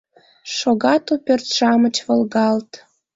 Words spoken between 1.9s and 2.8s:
волгалт.